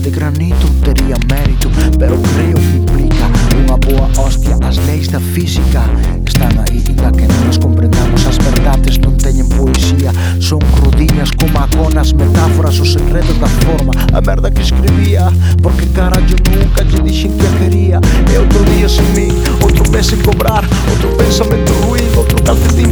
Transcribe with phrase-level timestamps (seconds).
[0.00, 3.28] de granito tería mérito Pero o río implica
[3.60, 5.84] unha boa hostia As leis da física.
[6.24, 11.60] Están aí Inda que non as comprendamos as verdades non teñen poesía Son crudinhas como
[11.60, 13.92] agonas, metáforas, os enredos da forma.
[14.16, 15.28] A merda que escribía
[15.60, 17.98] Porque carallo nunca lle dixen que a quería.
[18.32, 19.28] E outro día sen mí,
[19.60, 22.88] outro mes sen cobrar Outro pensamento ruído, outro cante de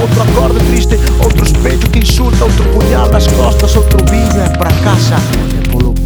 [0.00, 4.72] Outro acorde triste, outro espello que insulta Outro puñal nas costas, outro viño e pra
[4.80, 5.16] casa.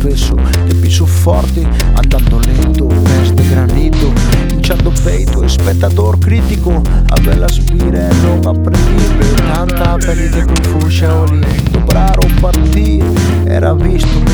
[0.01, 1.61] spesso le piso forti
[1.93, 4.11] andando lento veste granito
[4.51, 13.13] inciando peito e spettator critico a bella spire non apprendibile tanta perdita confusione dovrò partire
[13.45, 14.30] era visto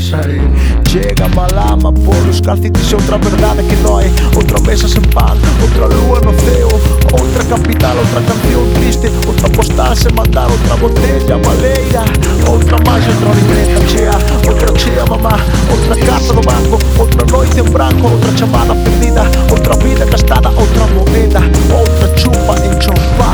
[0.00, 0.40] sair
[0.88, 6.32] Chega malama polos calcites outra verdade que dói Outra mesa sen pan, outra lúa no
[6.40, 6.68] ceo
[7.12, 12.04] Outra capital, outra canción triste Outra postal sen mandar, outra botella maleira
[12.48, 15.38] Outra máis, outra libreta chea Outra chea mamá,
[15.70, 20.86] outra casa no banco Outra noite en branco, outra chamada perdida Outra vida gastada, outra
[20.88, 23.29] moneda Outra chupa enchompada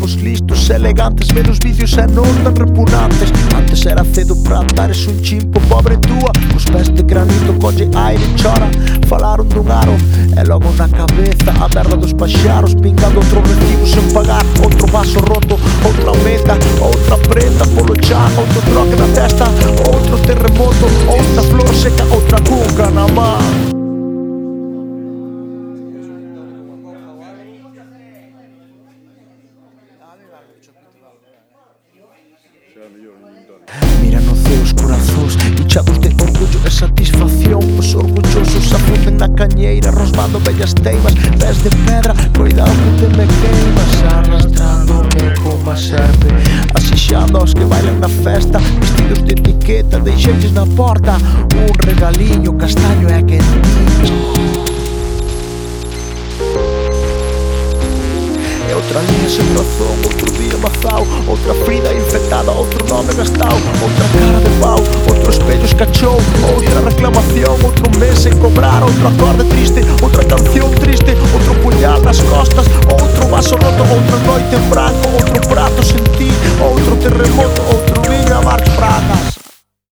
[0.00, 5.20] novos listos, elegantes Menos vicios e non tan repugnantes Antes era cedo pra andares un
[5.20, 8.68] chimpo pobre túa Cos pés de granito colle aire e chora
[9.06, 9.96] Falaron dun aro
[10.36, 15.20] e logo na cabeza A merda dos paxaros pingando outro recibo sen pagar Outro vaso
[15.20, 19.44] roto, outra meta, outra prenda Polo chan, outro troque na testa
[19.92, 22.19] Outro terremoto, outra flor seca, outra
[34.00, 40.38] Miran os seus corazóns Inchados de orgullo e satisfacción Os orgullosos afunden na cañeira Rosbando
[40.40, 46.28] bellas teimas Pés de pedra, cuidado que te me queimas Arrastrándome como a serpe
[46.74, 51.18] Asixando aos que bailan na festa Vestidos de etiqueta, deixeixes na porta
[51.58, 53.18] Un regaliño castaño ¿eh?
[53.18, 54.69] e quentinho
[61.30, 66.18] Outra vida infectada, outro nome gastado Outra cara de pau, outro espello escachou
[66.52, 72.20] Outra reclamación, outro mes sen cobrar Outro acorde triste, outra canción triste Outro puñal nas
[72.22, 77.62] costas, outro vaso roto Outra noite en branco, outro prato sen ti Outro terremoto,